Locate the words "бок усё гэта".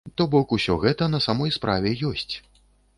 0.35-1.11